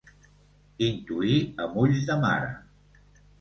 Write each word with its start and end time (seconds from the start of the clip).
Intuir 0.85 1.35
amb 1.67 1.77
ulls 1.83 2.09
de 2.09 2.17
mare. 2.25 2.49